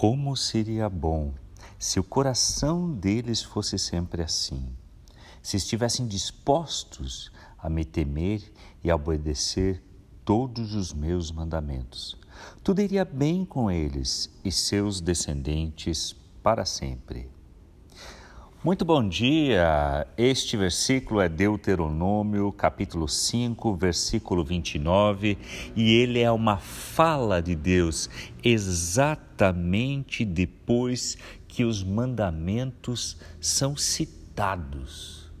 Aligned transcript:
Como 0.00 0.34
seria 0.34 0.88
bom 0.88 1.34
se 1.78 2.00
o 2.00 2.02
coração 2.02 2.90
deles 2.90 3.42
fosse 3.42 3.78
sempre 3.78 4.22
assim, 4.22 4.66
se 5.42 5.58
estivessem 5.58 6.06
dispostos 6.06 7.30
a 7.58 7.68
me 7.68 7.84
temer 7.84 8.50
e 8.82 8.90
a 8.90 8.96
obedecer 8.96 9.82
todos 10.24 10.74
os 10.74 10.94
meus 10.94 11.30
mandamentos. 11.30 12.16
Tudo 12.64 12.80
iria 12.80 13.04
bem 13.04 13.44
com 13.44 13.70
eles 13.70 14.30
e 14.42 14.50
seus 14.50 15.02
descendentes 15.02 16.16
para 16.42 16.64
sempre. 16.64 17.28
Muito 18.62 18.84
bom 18.84 19.08
dia! 19.08 20.06
Este 20.18 20.54
versículo 20.54 21.22
é 21.22 21.30
Deuteronômio, 21.30 22.52
capítulo 22.52 23.08
5, 23.08 23.74
versículo 23.74 24.44
29, 24.44 25.38
e 25.74 25.94
ele 25.94 26.20
é 26.20 26.30
uma 26.30 26.58
fala 26.58 27.40
de 27.40 27.54
Deus 27.54 28.10
exatamente 28.44 30.26
depois 30.26 31.16
que 31.48 31.64
os 31.64 31.82
mandamentos 31.82 33.16
são 33.40 33.74
citados. 33.78 35.32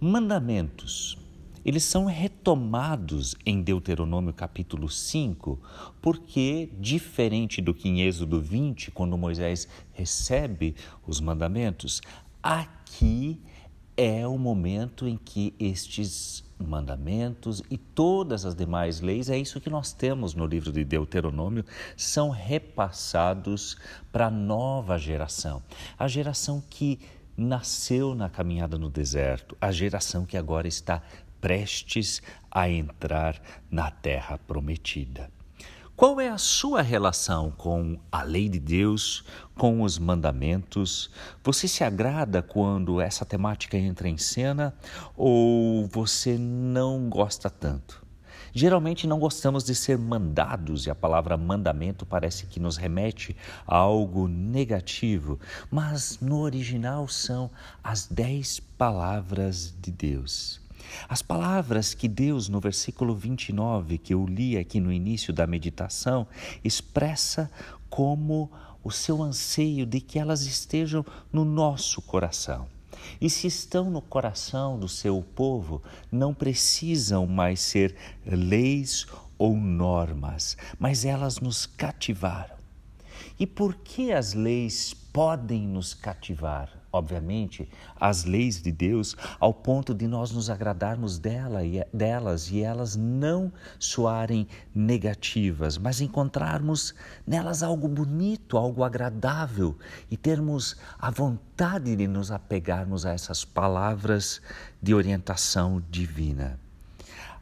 Mandamentos 0.00 1.18
eles 1.66 1.82
são 1.82 2.04
retomados 2.04 3.34
em 3.44 3.60
Deuteronômio 3.60 4.32
capítulo 4.32 4.88
5, 4.88 5.60
porque, 6.00 6.70
diferente 6.78 7.60
do 7.60 7.74
que 7.74 7.88
em 7.88 8.02
Êxodo 8.02 8.40
20, 8.40 8.92
quando 8.92 9.18
Moisés 9.18 9.66
recebe 9.92 10.76
os 11.04 11.20
mandamentos, 11.20 12.00
aqui 12.40 13.40
é 13.96 14.24
o 14.28 14.38
momento 14.38 15.08
em 15.08 15.16
que 15.16 15.54
estes 15.58 16.44
mandamentos 16.56 17.60
e 17.68 17.76
todas 17.76 18.46
as 18.46 18.54
demais 18.54 19.00
leis, 19.00 19.28
é 19.28 19.36
isso 19.36 19.60
que 19.60 19.68
nós 19.68 19.92
temos 19.92 20.36
no 20.36 20.46
livro 20.46 20.70
de 20.70 20.84
Deuteronômio, 20.84 21.64
são 21.96 22.30
repassados 22.30 23.76
para 24.12 24.28
a 24.28 24.30
nova 24.30 24.96
geração, 24.98 25.60
a 25.98 26.06
geração 26.06 26.62
que 26.70 27.00
nasceu 27.36 28.14
na 28.14 28.30
caminhada 28.30 28.78
no 28.78 28.88
deserto, 28.88 29.56
a 29.60 29.70
geração 29.70 30.24
que 30.24 30.36
agora 30.36 30.66
está 30.66 31.02
prestes 31.40 32.22
a 32.50 32.68
entrar 32.68 33.40
na 33.70 33.90
terra 33.90 34.38
prometida. 34.38 35.30
Qual 35.96 36.20
é 36.20 36.28
a 36.28 36.36
sua 36.36 36.82
relação 36.82 37.50
com 37.50 37.98
a 38.12 38.22
lei 38.22 38.50
de 38.50 38.60
Deus, 38.60 39.24
com 39.56 39.80
os 39.80 39.98
mandamentos? 39.98 41.10
Você 41.42 41.66
se 41.66 41.82
agrada 41.82 42.42
quando 42.42 43.00
essa 43.00 43.24
temática 43.24 43.78
entra 43.78 44.06
em 44.06 44.18
cena 44.18 44.74
ou 45.16 45.86
você 45.86 46.36
não 46.36 47.08
gosta 47.08 47.48
tanto? 47.48 48.04
Geralmente 48.52 49.06
não 49.06 49.18
gostamos 49.18 49.64
de 49.64 49.74
ser 49.74 49.96
mandados 49.96 50.84
e 50.86 50.90
a 50.90 50.94
palavra 50.94 51.36
mandamento 51.38 52.04
parece 52.04 52.46
que 52.46 52.60
nos 52.60 52.76
remete 52.76 53.34
a 53.66 53.76
algo 53.76 54.28
negativo, 54.28 55.40
mas 55.70 56.18
no 56.20 56.40
original 56.40 57.08
são 57.08 57.50
as 57.82 58.06
dez 58.06 58.60
palavras 58.60 59.74
de 59.80 59.90
Deus. 59.90 60.65
As 61.08 61.22
palavras 61.22 61.94
que 61.94 62.08
Deus, 62.08 62.48
no 62.48 62.60
versículo 62.60 63.14
29, 63.14 63.98
que 63.98 64.14
eu 64.14 64.26
li 64.26 64.56
aqui 64.56 64.80
no 64.80 64.92
início 64.92 65.32
da 65.32 65.46
meditação, 65.46 66.26
expressa 66.62 67.50
como 67.88 68.50
o 68.82 68.90
seu 68.90 69.22
anseio 69.22 69.84
de 69.84 70.00
que 70.00 70.18
elas 70.18 70.42
estejam 70.42 71.04
no 71.32 71.44
nosso 71.44 72.00
coração. 72.02 72.68
E 73.20 73.28
se 73.30 73.46
estão 73.46 73.90
no 73.90 74.00
coração 74.00 74.78
do 74.78 74.88
seu 74.88 75.22
povo, 75.34 75.82
não 76.10 76.34
precisam 76.34 77.26
mais 77.26 77.60
ser 77.60 77.94
leis 78.24 79.06
ou 79.38 79.56
normas, 79.56 80.56
mas 80.78 81.04
elas 81.04 81.40
nos 81.40 81.66
cativaram. 81.66 82.56
E 83.38 83.46
por 83.46 83.74
que 83.74 84.12
as 84.12 84.34
leis 84.34 84.94
podem 85.12 85.66
nos 85.66 85.94
cativar? 85.94 86.75
Obviamente, 86.96 87.68
as 87.98 88.24
leis 88.24 88.60
de 88.60 88.72
Deus 88.72 89.16
ao 89.38 89.52
ponto 89.52 89.94
de 89.94 90.06
nós 90.06 90.30
nos 90.30 90.50
agradarmos 90.50 91.18
dela 91.18 91.64
e, 91.64 91.84
delas 91.92 92.50
e 92.50 92.62
elas 92.62 92.96
não 92.96 93.52
soarem 93.78 94.46
negativas, 94.74 95.78
mas 95.78 96.00
encontrarmos 96.00 96.94
nelas 97.26 97.62
algo 97.62 97.88
bonito, 97.88 98.56
algo 98.56 98.82
agradável 98.82 99.76
e 100.10 100.16
termos 100.16 100.76
a 100.98 101.10
vontade 101.10 101.94
de 101.94 102.06
nos 102.06 102.30
apegarmos 102.30 103.06
a 103.06 103.12
essas 103.12 103.44
palavras 103.44 104.40
de 104.82 104.94
orientação 104.94 105.82
divina. 105.90 106.58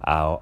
A 0.00 0.40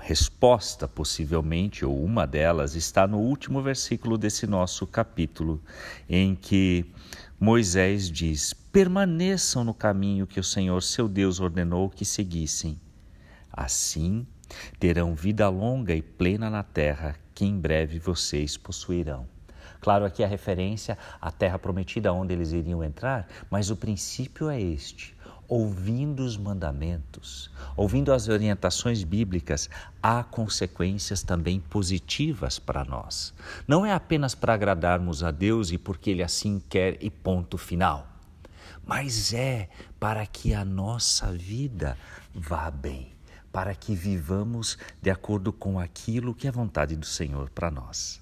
resposta, 0.00 0.88
possivelmente, 0.88 1.84
ou 1.84 2.02
uma 2.02 2.26
delas, 2.26 2.74
está 2.74 3.06
no 3.06 3.18
último 3.18 3.62
versículo 3.62 4.18
desse 4.18 4.46
nosso 4.46 4.86
capítulo, 4.86 5.62
em 6.08 6.34
que 6.34 6.84
Moisés 7.38 8.10
diz: 8.10 8.52
permaneçam 8.52 9.62
no 9.62 9.74
caminho 9.74 10.26
que 10.26 10.40
o 10.40 10.44
Senhor 10.44 10.82
seu 10.82 11.08
Deus 11.08 11.40
ordenou 11.40 11.88
que 11.88 12.04
seguissem. 12.04 12.80
Assim 13.52 14.26
terão 14.78 15.14
vida 15.14 15.48
longa 15.48 15.94
e 15.94 16.02
plena 16.02 16.50
na 16.50 16.62
terra 16.62 17.14
que 17.34 17.44
em 17.44 17.58
breve 17.58 17.98
vocês 17.98 18.56
possuirão. 18.56 19.26
Claro, 19.80 20.04
aqui 20.04 20.22
a 20.22 20.26
referência 20.26 20.98
à 21.20 21.30
terra 21.30 21.58
prometida 21.58 22.12
onde 22.12 22.34
eles 22.34 22.52
iriam 22.52 22.84
entrar, 22.84 23.26
mas 23.50 23.70
o 23.70 23.76
princípio 23.76 24.50
é 24.50 24.60
este: 24.60 25.16
ouvindo 25.50 26.22
os 26.22 26.36
mandamentos, 26.36 27.50
ouvindo 27.76 28.12
as 28.12 28.28
orientações 28.28 29.02
bíblicas, 29.02 29.68
há 30.00 30.22
consequências 30.22 31.24
também 31.24 31.58
positivas 31.58 32.58
para 32.60 32.84
nós. 32.84 33.34
Não 33.66 33.84
é 33.84 33.92
apenas 33.92 34.32
para 34.32 34.54
agradarmos 34.54 35.24
a 35.24 35.32
Deus 35.32 35.72
e 35.72 35.78
porque 35.78 36.10
Ele 36.10 36.22
assim 36.22 36.62
quer 36.68 37.02
e 37.02 37.10
ponto 37.10 37.58
final, 37.58 38.06
mas 38.86 39.34
é 39.34 39.68
para 39.98 40.24
que 40.24 40.54
a 40.54 40.64
nossa 40.64 41.32
vida 41.32 41.98
vá 42.32 42.70
bem, 42.70 43.12
para 43.50 43.74
que 43.74 43.94
vivamos 43.94 44.78
de 45.02 45.10
acordo 45.10 45.52
com 45.52 45.80
aquilo 45.80 46.32
que 46.34 46.46
é 46.46 46.52
vontade 46.52 46.94
do 46.94 47.06
Senhor 47.06 47.50
para 47.50 47.70
nós. 47.72 48.20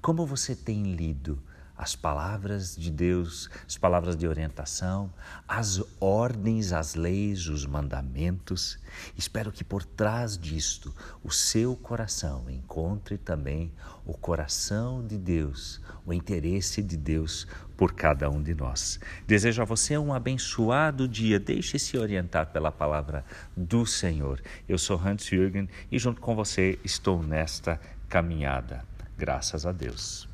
Como 0.00 0.26
você 0.26 0.54
tem 0.54 0.94
lido 0.94 1.42
as 1.80 1.96
palavras 1.96 2.76
de 2.76 2.90
Deus, 2.90 3.48
as 3.66 3.78
palavras 3.78 4.14
de 4.14 4.28
orientação, 4.28 5.10
as 5.48 5.82
ordens, 5.98 6.74
as 6.74 6.94
leis, 6.94 7.46
os 7.46 7.64
mandamentos. 7.64 8.78
Espero 9.16 9.50
que 9.50 9.64
por 9.64 9.82
trás 9.82 10.36
disto 10.36 10.94
o 11.24 11.30
seu 11.30 11.74
coração 11.74 12.50
encontre 12.50 13.16
também 13.16 13.72
o 14.04 14.12
coração 14.12 15.02
de 15.06 15.16
Deus, 15.16 15.80
o 16.04 16.12
interesse 16.12 16.82
de 16.82 16.98
Deus 16.98 17.46
por 17.78 17.94
cada 17.94 18.28
um 18.28 18.42
de 18.42 18.54
nós. 18.54 19.00
Desejo 19.26 19.62
a 19.62 19.64
você 19.64 19.96
um 19.96 20.12
abençoado 20.12 21.08
dia. 21.08 21.40
Deixe-se 21.40 21.96
orientar 21.96 22.52
pela 22.52 22.70
palavra 22.70 23.24
do 23.56 23.86
Senhor. 23.86 24.42
Eu 24.68 24.76
sou 24.76 25.00
Hans 25.00 25.24
Jürgen 25.24 25.66
e 25.90 25.98
junto 25.98 26.20
com 26.20 26.36
você 26.36 26.78
estou 26.84 27.22
nesta 27.22 27.80
caminhada. 28.06 28.89
Graças 29.20 29.66
a 29.66 29.72
Deus. 29.72 30.29